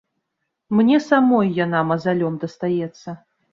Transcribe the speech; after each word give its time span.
Мне 0.77 0.97
самой 1.09 1.53
яна 1.65 1.83
мазалём 1.93 2.41
дастаецца. 2.47 3.09